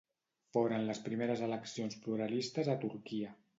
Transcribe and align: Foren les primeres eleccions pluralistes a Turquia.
Foren 0.55 0.87
les 0.87 1.01
primeres 1.09 1.45
eleccions 1.49 2.01
pluralistes 2.07 2.73
a 2.73 2.79
Turquia. 2.89 3.39